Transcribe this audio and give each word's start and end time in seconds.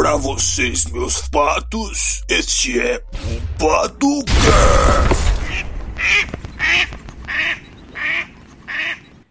Pra 0.00 0.16
vocês, 0.16 0.86
meus 0.86 1.28
patos, 1.28 2.22
este 2.26 2.80
é 2.80 3.04
o 3.12 3.58
Paducast. 3.58 4.34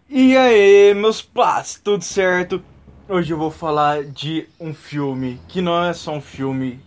E 0.08 0.38
aí, 0.38 0.94
meus 0.94 1.24
patos, 1.24 1.82
tudo 1.84 2.04
certo? 2.04 2.64
Hoje 3.08 3.34
eu 3.34 3.38
vou 3.40 3.50
falar 3.50 4.04
de 4.04 4.48
um 4.60 4.72
filme 4.72 5.42
que 5.48 5.60
não 5.60 5.84
é 5.84 5.92
só 5.92 6.12
um 6.12 6.22
filme. 6.22 6.80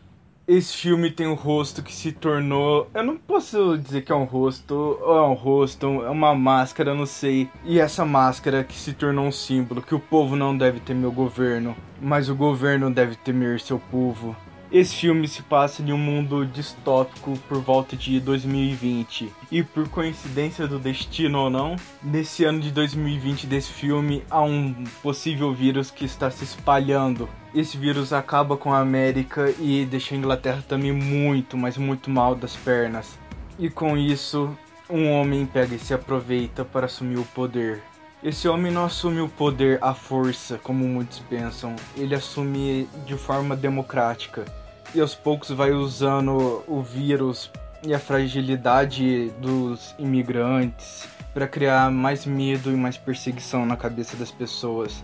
Esse 0.54 0.76
filme 0.76 1.10
tem 1.10 1.26
um 1.26 1.32
rosto 1.32 1.82
que 1.82 1.94
se 1.94 2.12
tornou. 2.12 2.86
Eu 2.92 3.02
não 3.02 3.16
posso 3.16 3.78
dizer 3.78 4.02
que 4.02 4.12
é 4.12 4.14
um 4.14 4.24
rosto, 4.24 4.74
ou 5.00 5.16
é 5.16 5.22
um 5.22 5.32
rosto, 5.32 5.86
é 5.86 6.10
uma 6.10 6.34
máscara, 6.34 6.94
não 6.94 7.06
sei. 7.06 7.48
E 7.64 7.80
essa 7.80 8.04
máscara 8.04 8.62
que 8.62 8.74
se 8.74 8.92
tornou 8.92 9.24
um 9.24 9.32
símbolo 9.32 9.80
que 9.80 9.94
o 9.94 9.98
povo 9.98 10.36
não 10.36 10.54
deve 10.54 10.78
temer 10.78 11.08
o 11.08 11.10
governo, 11.10 11.74
mas 11.98 12.28
o 12.28 12.34
governo 12.34 12.90
deve 12.90 13.16
temer 13.16 13.60
seu 13.60 13.78
povo. 13.78 14.36
Esse 14.72 14.96
filme 14.96 15.28
se 15.28 15.42
passa 15.42 15.82
em 15.82 15.92
um 15.92 15.98
mundo 15.98 16.46
distópico 16.46 17.38
por 17.46 17.60
volta 17.60 17.94
de 17.94 18.18
2020. 18.18 19.30
E 19.50 19.62
por 19.62 19.86
coincidência 19.86 20.66
do 20.66 20.78
destino 20.78 21.40
ou 21.40 21.50
não, 21.50 21.76
nesse 22.02 22.42
ano 22.44 22.58
de 22.58 22.70
2020 22.70 23.46
desse 23.46 23.70
filme 23.70 24.24
há 24.30 24.40
um 24.40 24.72
possível 25.02 25.52
vírus 25.52 25.90
que 25.90 26.06
está 26.06 26.30
se 26.30 26.44
espalhando. 26.44 27.28
Esse 27.54 27.76
vírus 27.76 28.14
acaba 28.14 28.56
com 28.56 28.72
a 28.72 28.80
América 28.80 29.52
e 29.60 29.84
deixa 29.84 30.14
a 30.14 30.18
Inglaterra 30.18 30.64
também 30.66 30.90
muito, 30.90 31.54
mas 31.54 31.76
muito 31.76 32.08
mal 32.08 32.34
das 32.34 32.56
pernas. 32.56 33.18
E 33.58 33.68
com 33.68 33.94
isso, 33.94 34.56
um 34.88 35.10
homem 35.10 35.44
pega 35.44 35.74
e 35.74 35.78
se 35.78 35.92
aproveita 35.92 36.64
para 36.64 36.86
assumir 36.86 37.18
o 37.18 37.26
poder. 37.26 37.82
Esse 38.24 38.48
homem 38.48 38.72
não 38.72 38.86
assume 38.86 39.20
o 39.20 39.28
poder 39.28 39.78
à 39.82 39.92
força, 39.92 40.58
como 40.62 40.88
muitos 40.88 41.18
pensam. 41.18 41.76
Ele 41.94 42.14
assume 42.14 42.88
de 43.04 43.16
forma 43.16 43.54
democrática 43.54 44.61
e 44.94 45.00
aos 45.00 45.14
poucos 45.14 45.50
vai 45.50 45.72
usando 45.72 46.62
o 46.66 46.82
vírus 46.82 47.50
e 47.84 47.92
a 47.94 47.98
fragilidade 47.98 49.30
dos 49.40 49.94
imigrantes 49.98 51.08
para 51.34 51.48
criar 51.48 51.90
mais 51.90 52.26
medo 52.26 52.70
e 52.70 52.76
mais 52.76 52.96
perseguição 52.96 53.64
na 53.64 53.76
cabeça 53.76 54.16
das 54.16 54.30
pessoas. 54.30 55.02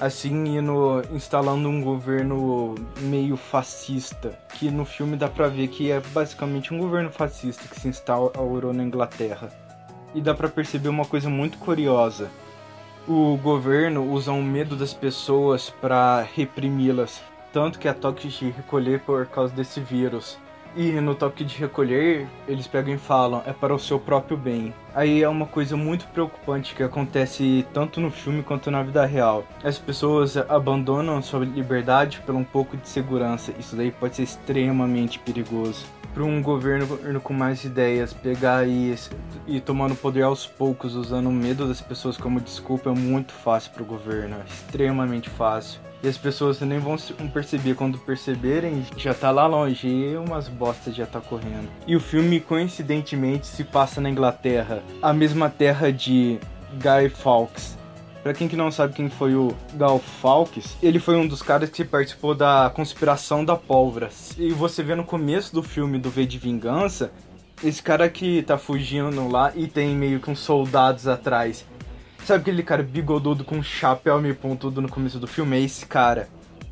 Assim, 0.00 0.56
indo, 0.56 1.02
instalando 1.12 1.68
um 1.68 1.82
governo 1.82 2.76
meio 3.00 3.36
fascista, 3.36 4.38
que 4.54 4.70
no 4.70 4.84
filme 4.84 5.16
dá 5.16 5.28
pra 5.28 5.48
ver 5.48 5.66
que 5.68 5.90
é 5.90 6.00
basicamente 6.00 6.72
um 6.72 6.78
governo 6.78 7.10
fascista 7.10 7.66
que 7.66 7.80
se 7.80 7.88
instaurou 7.88 8.72
na 8.72 8.84
Inglaterra. 8.84 9.50
E 10.14 10.20
dá 10.20 10.34
pra 10.34 10.48
perceber 10.48 10.88
uma 10.88 11.04
coisa 11.04 11.28
muito 11.28 11.58
curiosa. 11.58 12.30
O 13.08 13.36
governo 13.38 14.04
usa 14.12 14.30
o 14.30 14.42
medo 14.42 14.76
das 14.76 14.94
pessoas 14.94 15.70
para 15.80 16.22
reprimi-las, 16.34 17.20
tanto 17.58 17.80
que 17.80 17.88
é 17.88 17.92
toque 17.92 18.28
de 18.28 18.50
recolher 18.50 19.00
por 19.00 19.26
causa 19.26 19.52
desse 19.52 19.80
vírus. 19.80 20.38
E 20.76 20.92
no 20.92 21.12
toque 21.12 21.42
de 21.42 21.58
recolher, 21.58 22.28
eles 22.46 22.68
pegam 22.68 22.94
e 22.94 22.98
falam, 22.98 23.42
é 23.44 23.52
para 23.52 23.74
o 23.74 23.78
seu 23.80 23.98
próprio 23.98 24.36
bem. 24.36 24.72
Aí 24.94 25.24
é 25.24 25.28
uma 25.28 25.44
coisa 25.44 25.76
muito 25.76 26.06
preocupante 26.06 26.72
que 26.72 26.84
acontece 26.84 27.66
tanto 27.74 28.00
no 28.00 28.12
filme 28.12 28.44
quanto 28.44 28.70
na 28.70 28.80
vida 28.84 29.04
real. 29.04 29.44
As 29.64 29.76
pessoas 29.76 30.36
abandonam 30.36 31.20
sua 31.20 31.44
liberdade 31.44 32.22
por 32.24 32.32
um 32.32 32.44
pouco 32.44 32.76
de 32.76 32.88
segurança. 32.88 33.52
Isso 33.58 33.74
daí 33.74 33.90
pode 33.90 34.14
ser 34.14 34.22
extremamente 34.22 35.18
perigoso. 35.18 35.84
Para 36.14 36.22
um 36.22 36.40
governo 36.40 36.86
com 37.20 37.34
mais 37.34 37.64
ideias 37.64 38.12
pegar 38.12 38.68
e, 38.68 38.94
e 39.48 39.60
tomando 39.60 39.96
poder 39.96 40.22
aos 40.22 40.46
poucos, 40.46 40.94
usando 40.94 41.28
o 41.28 41.32
medo 41.32 41.66
das 41.66 41.80
pessoas 41.80 42.16
como 42.16 42.40
desculpa, 42.40 42.90
é 42.90 42.94
muito 42.94 43.32
fácil 43.32 43.72
para 43.72 43.82
o 43.82 43.86
governo. 43.86 44.36
É 44.36 44.44
extremamente 44.48 45.28
fácil. 45.28 45.87
E 46.02 46.08
as 46.08 46.16
pessoas 46.16 46.60
nem 46.60 46.78
vão 46.78 46.96
perceber. 47.32 47.74
Quando 47.74 47.98
perceberem, 47.98 48.86
já 48.96 49.12
tá 49.12 49.30
lá 49.30 49.46
longe 49.46 49.88
e 49.88 50.16
umas 50.16 50.48
bostas 50.48 50.94
já 50.94 51.06
tá 51.06 51.20
correndo. 51.20 51.68
E 51.86 51.96
o 51.96 52.00
filme, 52.00 52.40
coincidentemente, 52.40 53.46
se 53.46 53.64
passa 53.64 54.00
na 54.00 54.08
Inglaterra. 54.08 54.82
A 55.02 55.12
mesma 55.12 55.50
terra 55.50 55.92
de 55.92 56.38
Guy 56.74 57.08
Fawkes. 57.08 57.76
Pra 58.22 58.34
quem 58.34 58.48
que 58.48 58.56
não 58.56 58.70
sabe 58.70 58.94
quem 58.94 59.08
foi 59.08 59.34
o 59.34 59.54
Gal 59.74 59.98
Fawkes, 59.98 60.76
ele 60.82 60.98
foi 60.98 61.16
um 61.16 61.26
dos 61.26 61.40
caras 61.40 61.70
que 61.70 61.84
participou 61.84 62.34
da 62.34 62.70
conspiração 62.74 63.44
da 63.44 63.56
pólvora. 63.56 64.10
E 64.36 64.50
você 64.50 64.82
vê 64.82 64.94
no 64.94 65.04
começo 65.04 65.54
do 65.54 65.62
filme 65.62 65.98
do 65.98 66.10
V 66.10 66.26
de 66.26 66.36
Vingança, 66.36 67.12
esse 67.64 67.82
cara 67.82 68.08
que 68.08 68.42
tá 68.42 68.58
fugindo 68.58 69.28
lá 69.28 69.52
e 69.54 69.66
tem 69.66 69.94
meio 69.96 70.20
que 70.20 70.30
uns 70.30 70.40
soldados 70.40 71.08
atrás. 71.08 71.64
Sabe 72.24 72.42
aquele 72.42 72.62
cara 72.62 72.82
bigodudo 72.82 73.44
com 73.44 73.62
chapéu 73.62 74.20
meio 74.20 74.34
pontudo 74.34 74.82
no 74.82 74.88
começo 74.88 75.18
do 75.18 75.26
filme? 75.26 75.56
É 75.56 75.60
esse 75.60 75.86
cara. 75.86 76.28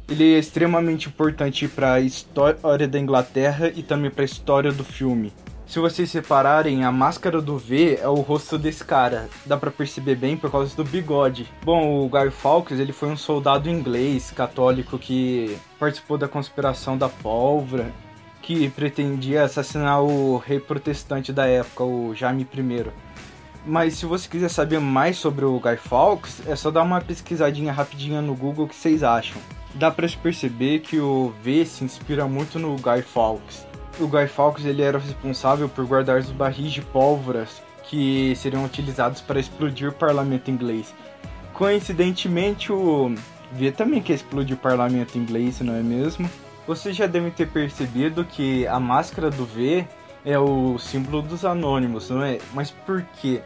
Ele 0.08 0.34
é 0.34 0.38
extremamente 0.38 1.08
importante 1.08 1.66
para 1.66 1.94
a 1.94 2.00
história 2.00 2.86
da 2.86 2.98
Inglaterra 2.98 3.72
e 3.74 3.82
também 3.82 4.10
para 4.10 4.22
a 4.22 4.24
história 4.24 4.70
do 4.70 4.84
filme. 4.84 5.32
Se 5.66 5.80
vocês 5.80 6.08
separarem, 6.10 6.84
a 6.84 6.92
máscara 6.92 7.42
do 7.42 7.58
V 7.58 7.98
é 8.00 8.06
o 8.06 8.20
rosto 8.20 8.56
desse 8.56 8.84
cara. 8.84 9.28
Dá 9.44 9.56
para 9.56 9.70
perceber 9.70 10.14
bem 10.14 10.36
por 10.36 10.48
causa 10.48 10.76
do 10.76 10.84
bigode. 10.84 11.50
Bom, 11.64 12.04
o 12.04 12.08
Guy 12.08 12.30
Fawkes, 12.30 12.78
ele 12.78 12.92
foi 12.92 13.08
um 13.08 13.16
soldado 13.16 13.68
inglês 13.68 14.30
católico 14.30 14.96
que 14.96 15.58
participou 15.76 16.16
da 16.16 16.28
conspiração 16.28 16.96
da 16.96 17.08
pólvora, 17.08 17.92
que 18.40 18.70
pretendia 18.70 19.42
assassinar 19.42 20.00
o 20.04 20.36
rei 20.36 20.60
protestante 20.60 21.32
da 21.32 21.46
época, 21.46 21.82
o 21.82 22.14
Jaime 22.14 22.46
I. 22.56 22.86
Mas 23.66 23.94
se 23.94 24.06
você 24.06 24.28
quiser 24.28 24.48
saber 24.48 24.78
mais 24.78 25.16
sobre 25.16 25.44
o 25.44 25.58
Guy 25.58 25.76
Fawkes, 25.76 26.40
é 26.46 26.54
só 26.54 26.70
dar 26.70 26.82
uma 26.82 27.00
pesquisadinha 27.00 27.72
rapidinha 27.72 28.22
no 28.22 28.32
Google 28.32 28.68
que 28.68 28.76
vocês 28.76 29.02
acham. 29.02 29.42
Dá 29.74 29.90
para 29.90 30.06
se 30.06 30.16
perceber 30.16 30.78
que 30.78 31.00
o 31.00 31.34
V 31.42 31.66
se 31.66 31.82
inspira 31.82 32.28
muito 32.28 32.60
no 32.60 32.76
Guy 32.76 33.02
Fawkes. 33.02 33.66
O 33.98 34.06
Guy 34.06 34.28
Fawkes 34.28 34.64
ele 34.64 34.82
era 34.82 34.98
responsável 34.98 35.68
por 35.68 35.84
guardar 35.84 36.20
os 36.20 36.30
barris 36.30 36.72
de 36.72 36.80
pólvoras 36.80 37.60
que 37.82 38.34
seriam 38.36 38.64
utilizados 38.64 39.20
para 39.20 39.40
explodir 39.40 39.88
o 39.88 39.92
parlamento 39.92 40.48
inglês. 40.48 40.94
Coincidentemente, 41.52 42.72
o 42.72 43.12
V 43.52 43.72
também 43.72 44.00
quer 44.00 44.14
explodir 44.14 44.56
o 44.56 44.60
parlamento 44.60 45.18
inglês, 45.18 45.60
não 45.60 45.74
é 45.74 45.82
mesmo? 45.82 46.30
Vocês 46.68 46.94
já 46.94 47.06
devem 47.06 47.30
ter 47.32 47.48
percebido 47.48 48.24
que 48.24 48.64
a 48.68 48.78
máscara 48.78 49.28
do 49.28 49.44
V 49.44 49.86
é 50.26 50.36
o 50.36 50.76
símbolo 50.76 51.22
dos 51.22 51.44
anônimos, 51.44 52.10
não 52.10 52.22
é? 52.22 52.38
Mas 52.52 52.72
por 52.72 53.00
quê? 53.20 53.40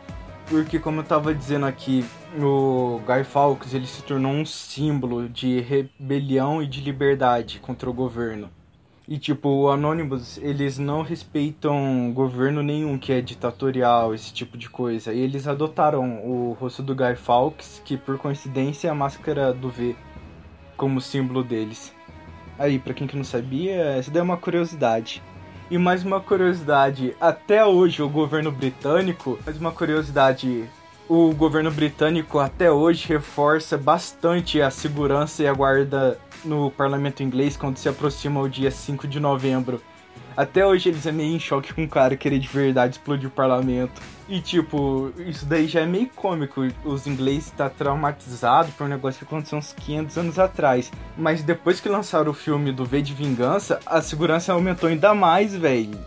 Porque 0.48 0.78
como 0.78 1.00
eu 1.00 1.04
tava 1.04 1.34
dizendo 1.34 1.66
aqui, 1.66 2.04
o 2.40 3.00
Guy 3.06 3.22
Fawkes 3.22 3.74
ele 3.74 3.86
se 3.86 4.02
tornou 4.02 4.32
um 4.32 4.46
símbolo 4.46 5.28
de 5.28 5.60
rebelião 5.60 6.62
e 6.62 6.66
de 6.66 6.80
liberdade 6.80 7.60
contra 7.60 7.88
o 7.88 7.92
governo. 7.92 8.48
E 9.06 9.18
tipo, 9.18 9.48
o 9.48 9.70
Anonymous, 9.70 10.38
eles 10.38 10.78
não 10.78 11.02
respeitam 11.02 12.12
governo 12.14 12.62
nenhum 12.62 12.96
que 12.96 13.12
é 13.12 13.20
ditatorial, 13.20 14.14
esse 14.14 14.32
tipo 14.32 14.56
de 14.56 14.70
coisa. 14.70 15.12
E 15.12 15.20
eles 15.20 15.46
adotaram 15.46 16.24
o 16.24 16.56
rosto 16.58 16.82
do 16.82 16.94
Guy 16.94 17.14
Fawkes, 17.14 17.82
que 17.84 17.96
por 17.96 18.16
coincidência 18.16 18.88
é 18.88 18.90
a 18.90 18.94
máscara 18.94 19.52
do 19.52 19.68
V, 19.68 19.94
como 20.76 21.00
símbolo 21.00 21.44
deles. 21.44 21.92
Aí, 22.58 22.78
para 22.78 22.94
quem 22.94 23.06
que 23.06 23.16
não 23.16 23.24
sabia, 23.24 23.82
essa 23.98 24.10
daí 24.10 24.20
é 24.20 24.22
uma 24.22 24.36
curiosidade. 24.36 25.22
E 25.70 25.78
mais 25.78 26.04
uma 26.04 26.20
curiosidade, 26.20 27.14
até 27.20 27.64
hoje 27.64 28.02
o 28.02 28.08
governo 28.08 28.50
britânico, 28.50 29.38
mais 29.46 29.56
uma 29.56 29.70
curiosidade, 29.70 30.68
o 31.08 31.32
governo 31.32 31.70
britânico 31.70 32.40
até 32.40 32.72
hoje 32.72 33.06
reforça 33.06 33.78
bastante 33.78 34.60
a 34.60 34.68
segurança 34.68 35.44
e 35.44 35.46
a 35.46 35.54
guarda 35.54 36.18
no 36.44 36.72
parlamento 36.72 37.22
inglês 37.22 37.56
quando 37.56 37.76
se 37.76 37.88
aproxima 37.88 38.40
o 38.40 38.48
dia 38.48 38.68
5 38.68 39.06
de 39.06 39.20
novembro. 39.20 39.80
Até 40.40 40.66
hoje 40.66 40.88
eles 40.88 41.04
é 41.04 41.12
meio 41.12 41.36
em 41.36 41.38
choque 41.38 41.74
com 41.74 41.84
o 41.84 41.88
cara 41.88 42.16
querer 42.16 42.38
de 42.38 42.48
verdade 42.48 42.94
explodir 42.94 43.28
o 43.28 43.30
parlamento. 43.30 44.00
E 44.26 44.40
tipo, 44.40 45.12
isso 45.18 45.44
daí 45.44 45.66
já 45.66 45.80
é 45.80 45.86
meio 45.86 46.08
cômico. 46.16 46.66
Os 46.82 47.06
ingleses 47.06 47.48
estão 47.48 47.68
tá 47.68 47.74
traumatizados 47.76 48.72
por 48.72 48.84
um 48.84 48.88
negócio 48.88 49.18
que 49.18 49.26
aconteceu 49.26 49.58
uns 49.58 49.74
500 49.74 50.16
anos 50.16 50.38
atrás. 50.38 50.90
Mas 51.14 51.42
depois 51.42 51.78
que 51.78 51.90
lançaram 51.90 52.30
o 52.30 52.34
filme 52.34 52.72
do 52.72 52.86
V 52.86 53.02
de 53.02 53.12
Vingança, 53.12 53.80
a 53.84 54.00
segurança 54.00 54.54
aumentou 54.54 54.88
ainda 54.88 55.12
mais, 55.12 55.54
velho. 55.54 55.98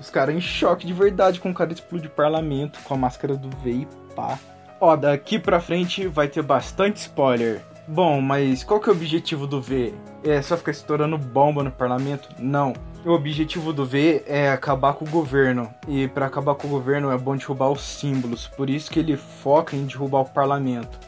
Os 0.00 0.08
caras 0.08 0.34
em 0.34 0.40
choque 0.40 0.86
de 0.86 0.94
verdade 0.94 1.38
com 1.38 1.50
o 1.50 1.54
cara 1.54 1.70
explodir 1.70 2.08
o 2.08 2.14
parlamento 2.14 2.78
com 2.82 2.94
a 2.94 2.96
máscara 2.96 3.36
do 3.36 3.50
V 3.58 3.70
e 3.70 3.88
pá. 4.14 4.38
Ó, 4.80 4.96
daqui 4.96 5.38
pra 5.38 5.60
frente 5.60 6.06
vai 6.06 6.28
ter 6.28 6.40
bastante 6.40 6.96
spoiler. 6.96 7.60
Bom, 7.86 8.22
mas 8.22 8.64
qual 8.64 8.80
que 8.80 8.88
é 8.88 8.92
o 8.92 8.96
objetivo 8.96 9.46
do 9.46 9.60
V? 9.60 9.92
É 10.24 10.40
só 10.40 10.56
ficar 10.56 10.72
estourando 10.72 11.18
bomba 11.18 11.62
no 11.62 11.70
parlamento? 11.70 12.30
Não. 12.38 12.72
O 13.06 13.12
objetivo 13.12 13.72
do 13.72 13.86
V 13.86 14.24
é 14.26 14.50
acabar 14.50 14.94
com 14.94 15.04
o 15.04 15.08
governo. 15.08 15.72
E 15.86 16.08
para 16.08 16.26
acabar 16.26 16.56
com 16.56 16.66
o 16.66 16.70
governo 16.70 17.08
é 17.12 17.16
bom 17.16 17.36
derrubar 17.36 17.70
os 17.70 17.80
símbolos. 17.80 18.48
Por 18.48 18.68
isso 18.68 18.90
que 18.90 18.98
ele 18.98 19.16
foca 19.16 19.76
em 19.76 19.86
derrubar 19.86 20.22
o 20.22 20.24
parlamento. 20.24 20.98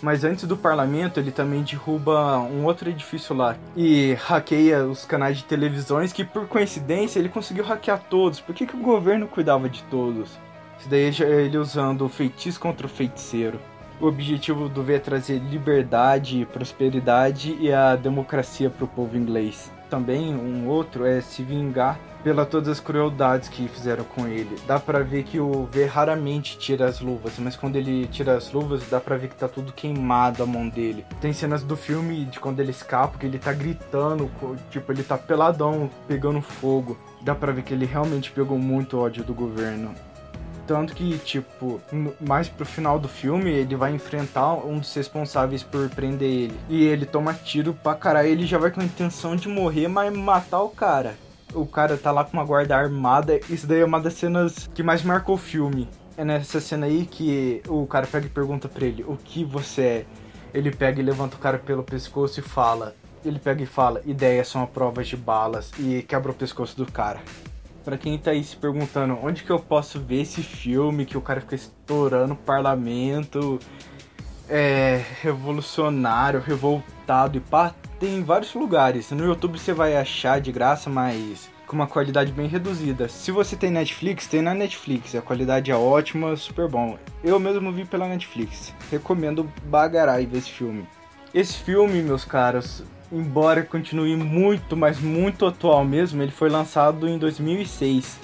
Mas 0.00 0.22
antes 0.22 0.44
do 0.44 0.56
parlamento, 0.56 1.18
ele 1.18 1.32
também 1.32 1.64
derruba 1.64 2.38
um 2.38 2.64
outro 2.64 2.88
edifício 2.88 3.34
lá. 3.34 3.56
E 3.74 4.14
hackeia 4.20 4.84
os 4.84 5.04
canais 5.04 5.38
de 5.38 5.42
televisões 5.42 6.12
que, 6.12 6.22
por 6.24 6.46
coincidência, 6.46 7.18
ele 7.18 7.28
conseguiu 7.28 7.64
hackear 7.64 8.04
todos. 8.08 8.38
Por 8.38 8.54
que, 8.54 8.64
que 8.64 8.76
o 8.76 8.80
governo 8.80 9.26
cuidava 9.26 9.68
de 9.68 9.82
todos? 9.84 10.38
Isso 10.78 10.88
daí 10.88 11.06
é 11.06 11.44
ele 11.44 11.58
usando 11.58 12.02
o 12.02 12.08
feitiço 12.08 12.60
contra 12.60 12.86
o 12.86 12.90
feiticeiro. 12.90 13.58
O 14.00 14.06
objetivo 14.06 14.68
do 14.68 14.84
V 14.84 14.94
é 14.94 14.98
trazer 15.00 15.40
liberdade, 15.40 16.46
prosperidade 16.52 17.56
e 17.58 17.72
a 17.72 17.96
democracia 17.96 18.70
para 18.70 18.84
o 18.84 18.88
povo 18.88 19.16
inglês. 19.16 19.72
Também 19.92 20.34
um 20.34 20.68
outro 20.68 21.04
é 21.04 21.20
se 21.20 21.42
vingar 21.42 22.00
pela 22.24 22.46
todas 22.46 22.70
as 22.70 22.80
crueldades 22.80 23.50
que 23.50 23.68
fizeram 23.68 24.04
com 24.04 24.26
ele. 24.26 24.56
Dá 24.66 24.80
pra 24.80 25.00
ver 25.00 25.22
que 25.22 25.38
o 25.38 25.66
V 25.66 25.84
raramente 25.84 26.56
tira 26.56 26.86
as 26.86 26.98
luvas, 26.98 27.34
mas 27.38 27.56
quando 27.56 27.76
ele 27.76 28.06
tira 28.06 28.34
as 28.34 28.50
luvas, 28.50 28.88
dá 28.88 28.98
pra 28.98 29.18
ver 29.18 29.28
que 29.28 29.36
tá 29.36 29.46
tudo 29.46 29.70
queimado 29.70 30.42
a 30.42 30.46
mão 30.46 30.66
dele. 30.66 31.04
Tem 31.20 31.34
cenas 31.34 31.62
do 31.62 31.76
filme 31.76 32.24
de 32.24 32.40
quando 32.40 32.60
ele 32.60 32.70
escapa, 32.70 33.18
que 33.18 33.26
ele 33.26 33.38
tá 33.38 33.52
gritando, 33.52 34.30
tipo, 34.70 34.90
ele 34.90 35.02
tá 35.02 35.18
peladão, 35.18 35.90
pegando 36.08 36.40
fogo. 36.40 36.96
Dá 37.20 37.34
pra 37.34 37.52
ver 37.52 37.62
que 37.62 37.74
ele 37.74 37.84
realmente 37.84 38.32
pegou 38.32 38.56
muito 38.56 38.98
ódio 38.98 39.22
do 39.22 39.34
governo. 39.34 39.94
Tanto 40.66 40.94
que, 40.94 41.18
tipo, 41.18 41.80
mais 42.20 42.48
pro 42.48 42.64
final 42.64 42.98
do 42.98 43.08
filme, 43.08 43.50
ele 43.50 43.74
vai 43.74 43.92
enfrentar 43.92 44.54
um 44.54 44.78
dos 44.78 44.94
responsáveis 44.94 45.62
por 45.62 45.88
prender 45.90 46.30
ele. 46.30 46.60
E 46.68 46.84
ele 46.84 47.04
toma 47.04 47.34
tiro 47.34 47.74
pra 47.74 47.94
caralho, 47.94 48.28
ele 48.28 48.46
já 48.46 48.58
vai 48.58 48.70
com 48.70 48.80
a 48.80 48.84
intenção 48.84 49.34
de 49.34 49.48
morrer, 49.48 49.88
mas 49.88 50.12
matar 50.12 50.62
o 50.62 50.68
cara 50.68 51.14
o 51.54 51.66
cara 51.66 51.96
tá 51.96 52.10
lá 52.10 52.24
com 52.24 52.32
uma 52.32 52.44
guarda 52.44 52.76
armada. 52.76 53.38
Isso 53.48 53.66
daí 53.66 53.80
é 53.80 53.84
uma 53.84 54.00
das 54.00 54.14
cenas 54.14 54.68
que 54.74 54.82
mais 54.82 55.02
marcou 55.02 55.34
o 55.34 55.38
filme. 55.38 55.88
É 56.16 56.24
nessa 56.24 56.60
cena 56.60 56.86
aí 56.86 57.06
que 57.06 57.62
o 57.68 57.86
cara 57.86 58.06
pega 58.06 58.26
e 58.26 58.30
pergunta 58.30 58.68
pra 58.68 58.84
ele: 58.84 59.04
O 59.04 59.16
que 59.16 59.44
você 59.44 59.82
é? 59.82 60.06
Ele 60.54 60.70
pega 60.70 61.00
e 61.00 61.04
levanta 61.04 61.36
o 61.36 61.38
cara 61.38 61.58
pelo 61.58 61.82
pescoço 61.82 62.40
e 62.40 62.42
fala. 62.42 62.94
Ele 63.24 63.38
pega 63.38 63.62
e 63.62 63.66
fala: 63.66 64.02
Ideias 64.04 64.48
são 64.48 64.62
a 64.62 64.66
prova 64.66 65.02
de 65.02 65.16
balas. 65.16 65.70
E 65.78 66.02
quebra 66.02 66.30
o 66.30 66.34
pescoço 66.34 66.76
do 66.76 66.90
cara. 66.90 67.20
Pra 67.84 67.98
quem 67.98 68.16
tá 68.16 68.30
aí 68.30 68.44
se 68.44 68.56
perguntando 68.56 69.18
onde 69.22 69.42
que 69.42 69.50
eu 69.50 69.58
posso 69.58 69.98
ver 70.00 70.22
esse 70.22 70.42
filme 70.42 71.04
que 71.04 71.18
o 71.18 71.20
cara 71.20 71.40
fica 71.40 71.54
estourando 71.54 72.34
o 72.34 72.36
parlamento, 72.36 73.58
é 74.48 75.02
revolucionário, 75.20 76.40
revoltado 76.40 77.36
e 77.36 77.40
pá, 77.40 77.74
tem 77.98 78.16
em 78.16 78.22
vários 78.22 78.54
lugares. 78.54 79.10
No 79.10 79.24
YouTube 79.24 79.58
você 79.58 79.72
vai 79.72 79.96
achar 79.96 80.40
de 80.40 80.52
graça, 80.52 80.88
mas 80.88 81.50
com 81.66 81.76
uma 81.76 81.86
qualidade 81.86 82.30
bem 82.32 82.46
reduzida. 82.46 83.08
Se 83.08 83.30
você 83.30 83.56
tem 83.56 83.70
Netflix, 83.70 84.26
tem 84.26 84.42
na 84.42 84.52
Netflix. 84.52 85.14
A 85.14 85.22
qualidade 85.22 85.70
é 85.70 85.74
ótima, 85.74 86.36
super 86.36 86.68
bom. 86.68 86.98
Eu 87.24 87.40
mesmo 87.40 87.72
vi 87.72 87.84
pela 87.84 88.06
Netflix. 88.06 88.74
Recomendo 88.90 89.50
bagarai 89.64 90.26
ver 90.26 90.38
esse 90.38 90.50
filme. 90.50 90.86
Esse 91.32 91.54
filme, 91.54 92.02
meus 92.02 92.26
caros, 92.26 92.84
embora 93.12 93.62
continue 93.62 94.16
muito, 94.16 94.76
mas 94.76 94.98
muito 94.98 95.44
atual 95.44 95.84
mesmo, 95.84 96.22
ele 96.22 96.32
foi 96.32 96.48
lançado 96.48 97.06
em 97.06 97.18
2006. 97.18 98.18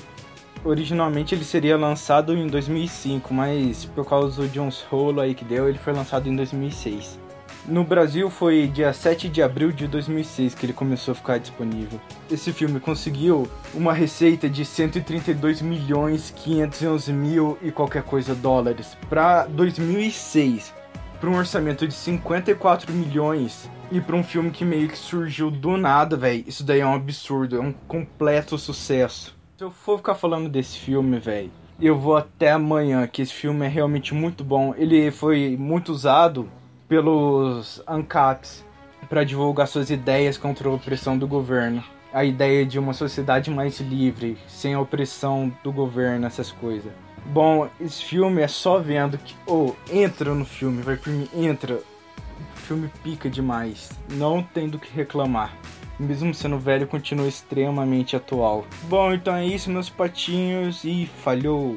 Originalmente 0.65 1.35
ele 1.35 1.45
seria 1.45 1.77
lançado 1.77 2.35
em 2.35 2.47
2005, 2.47 3.33
mas 3.33 3.85
por 3.85 4.05
causa 4.05 4.49
de 4.49 4.59
uns 4.59 4.83
rolos 4.83 5.23
aí 5.23 5.35
que 5.35 5.45
deu, 5.45 5.69
ele 5.69 5.79
foi 5.79 5.93
lançado 5.93 6.29
em 6.29 6.35
2006. 6.35 7.21
No 7.69 7.85
Brasil 7.85 8.31
foi 8.31 8.67
dia 8.67 8.95
7 8.95 9.29
de 9.29 9.43
abril 9.43 9.71
de 9.71 9.87
2006 9.87 10.55
que 10.55 10.65
ele 10.65 10.73
começou 10.73 11.13
a 11.13 11.15
ficar 11.15 11.39
disponível. 11.39 12.01
Esse 12.31 12.51
filme 12.51 12.81
conseguiu 12.81 13.47
uma 13.75 13.93
receita 13.93 14.49
de 14.49 14.65
132 14.65 15.61
milhões 15.61 16.33
511 16.35 17.13
mil 17.13 17.59
e 17.61 17.71
qualquer 17.71 18.03
coisa 18.05 18.35
dólares 18.35 18.97
para 19.11 19.45
2006, 19.45 20.73
para 21.21 21.31
um 21.31 21.37
orçamento 21.37 21.87
de 21.87 21.95
54 21.95 22.93
milhões 22.93 23.69
e 23.91 24.01
para 24.01 24.17
um 24.17 24.23
filme 24.23 24.51
que 24.51 24.65
meio 24.65 24.89
que 24.89 24.99
surgiu 24.99 25.51
do 25.51 25.77
nada, 25.77 26.17
velho. 26.17 26.45
Isso 26.47 26.65
daí 26.65 26.81
é 26.81 26.87
um 26.87 26.95
absurdo, 26.95 27.57
é 27.57 27.61
um 27.61 27.73
completo 27.73 28.57
sucesso. 28.59 29.37
Se 29.57 29.65
eu 29.65 29.71
for 29.71 29.99
ficar 29.99 30.15
falando 30.15 30.49
desse 30.49 30.79
filme, 30.79 31.19
velho, 31.19 31.51
eu 31.81 31.99
vou 31.99 32.17
até 32.17 32.53
amanhã, 32.53 33.07
que 33.07 33.23
esse 33.23 33.33
filme 33.33 33.67
é 33.67 33.69
realmente 33.69 34.15
muito 34.15 34.45
bom. 34.45 34.75
Ele 34.77 35.11
foi 35.11 35.57
muito 35.59 35.91
usado 35.91 36.49
pelos 36.89 37.83
ANCAPs 37.87 38.65
para 39.09 39.25
divulgar 39.25 39.67
suas 39.67 39.91
ideias 39.91 40.39
contra 40.39 40.69
a 40.69 40.73
opressão 40.73 41.19
do 41.19 41.27
governo. 41.27 41.83
A 42.13 42.25
ideia 42.25 42.65
de 42.65 42.79
uma 42.79 42.93
sociedade 42.93 43.51
mais 43.51 43.81
livre, 43.81 44.39
sem 44.47 44.75
a 44.75 44.81
opressão 44.81 45.53
do 45.63 45.73
governo, 45.73 46.27
essas 46.27 46.51
coisas. 46.51 46.93
Bom, 47.27 47.69
esse 47.81 48.05
filme 48.05 48.43
é 48.43 48.49
só 48.49 48.79
vendo 48.79 49.19
que. 49.19 49.35
Oh, 49.47 49.75
entra 49.91 50.35
no 50.35 50.45
filme, 50.45 50.83
vai 50.83 50.97
por 50.97 51.13
mim, 51.13 51.29
entra. 51.35 51.75
O 51.77 52.61
filme 52.61 52.91
pica 53.03 53.29
demais. 53.29 53.91
Não 54.11 54.43
tem 54.43 54.69
do 54.69 54.79
que 54.79 54.95
reclamar. 54.95 55.55
Mesmo 55.99 56.33
sendo 56.33 56.59
velho, 56.59 56.87
continua 56.87 57.27
extremamente 57.27 58.15
atual. 58.15 58.65
Bom, 58.85 59.13
então 59.13 59.35
é 59.35 59.45
isso, 59.45 59.71
meus 59.71 59.91
patinhos, 59.91 60.85
e 60.85 61.11
falhou! 61.25 61.77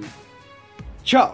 Tchau! 1.03 1.33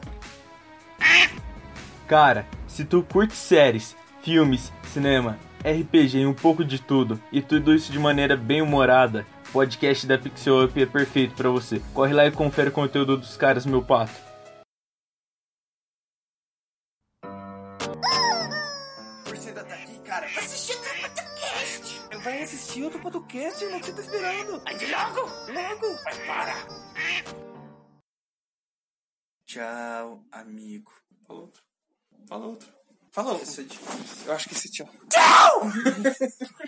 Cara, 2.08 2.48
se 2.66 2.86
tu 2.86 3.04
curte 3.04 3.34
séries, 3.34 3.94
filmes, 4.22 4.72
cinema, 4.84 5.38
RPG 5.60 6.20
e 6.20 6.26
um 6.26 6.34
pouco 6.34 6.64
de 6.64 6.82
tudo, 6.82 7.20
e 7.30 7.42
tudo 7.42 7.74
isso 7.74 7.92
de 7.92 8.00
maneira 8.00 8.38
bem 8.38 8.62
humorada, 8.62 9.26
podcast 9.58 10.06
da 10.06 10.20
Pixel 10.20 10.66
Up 10.66 10.80
é 10.80 10.86
perfeito 10.86 11.34
para 11.34 11.50
você. 11.50 11.82
Corre 11.92 12.14
lá 12.14 12.28
e 12.28 12.32
confere 12.32 12.70
o 12.70 12.72
conteúdo 12.72 13.18
dos 13.18 13.36
caras, 13.36 13.66
meu 13.66 13.84
pato. 13.84 14.14
Você 19.26 19.50
ainda 19.50 19.66
tá 19.66 19.74
aqui, 19.74 20.00
cara? 20.02 20.28
Assistir 20.28 20.76
outro 20.76 20.92
podcast! 21.02 22.18
Vai 22.24 22.44
assistir 22.44 22.84
outro 22.84 23.00
podcast, 23.02 23.64
irmão, 23.64 23.80
que 23.80 23.86
você 23.88 23.94
tá 23.94 24.02
esperando? 24.02 24.62
Ande 24.70 24.86
logo! 24.92 25.22
Logo! 25.52 26.04
Vai, 26.04 26.28
para! 26.28 26.54
Tchau, 29.48 30.24
amigo. 30.32 30.92
Falou. 31.26 31.52
Fala 32.30 32.46
outro. 32.46 32.74
Fala 33.12 33.32
outro. 33.32 33.44
Isso 33.44 33.62
é 33.62 33.64
difícil. 33.64 34.28
Eu 34.28 34.34
acho 34.34 34.50
que 34.50 34.54
esse 34.54 34.70
tchau. 34.70 34.88
Tchau! 35.10 35.62